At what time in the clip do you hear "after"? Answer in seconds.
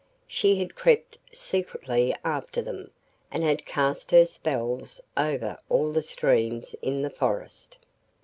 2.25-2.59